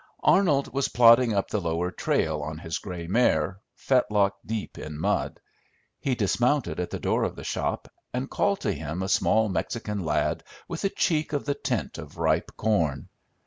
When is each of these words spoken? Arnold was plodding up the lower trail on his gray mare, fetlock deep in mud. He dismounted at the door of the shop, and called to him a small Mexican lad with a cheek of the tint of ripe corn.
Arnold 0.23 0.73
was 0.73 0.87
plodding 0.87 1.31
up 1.31 1.49
the 1.49 1.61
lower 1.61 1.91
trail 1.91 2.41
on 2.41 2.57
his 2.57 2.79
gray 2.79 3.05
mare, 3.05 3.59
fetlock 3.75 4.33
deep 4.43 4.79
in 4.79 4.99
mud. 4.99 5.39
He 5.99 6.15
dismounted 6.15 6.79
at 6.79 6.89
the 6.89 6.97
door 6.97 7.23
of 7.23 7.35
the 7.35 7.43
shop, 7.43 7.87
and 8.11 8.27
called 8.27 8.61
to 8.61 8.71
him 8.71 9.03
a 9.03 9.07
small 9.07 9.47
Mexican 9.47 9.99
lad 10.03 10.43
with 10.67 10.83
a 10.85 10.89
cheek 10.89 11.33
of 11.33 11.45
the 11.45 11.53
tint 11.53 11.99
of 11.99 12.17
ripe 12.17 12.49
corn. 12.57 13.09